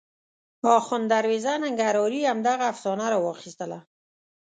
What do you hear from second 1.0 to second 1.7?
دروېزه